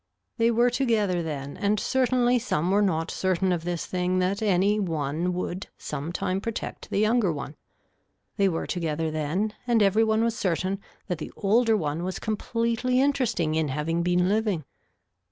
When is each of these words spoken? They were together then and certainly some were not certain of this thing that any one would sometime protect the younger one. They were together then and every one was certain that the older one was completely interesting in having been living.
They 0.39 0.49
were 0.49 0.71
together 0.71 1.21
then 1.21 1.57
and 1.57 1.79
certainly 1.79 2.39
some 2.39 2.71
were 2.71 2.81
not 2.81 3.11
certain 3.11 3.51
of 3.51 3.63
this 3.63 3.85
thing 3.85 4.17
that 4.17 4.41
any 4.41 4.79
one 4.79 5.31
would 5.33 5.67
sometime 5.77 6.41
protect 6.41 6.89
the 6.89 6.97
younger 6.97 7.31
one. 7.31 7.53
They 8.37 8.49
were 8.49 8.65
together 8.65 9.11
then 9.11 9.53
and 9.67 9.83
every 9.83 10.03
one 10.03 10.23
was 10.23 10.35
certain 10.35 10.79
that 11.07 11.19
the 11.19 11.31
older 11.35 11.77
one 11.77 12.03
was 12.03 12.17
completely 12.17 12.99
interesting 12.99 13.53
in 13.53 13.67
having 13.67 14.01
been 14.01 14.27
living. 14.27 14.65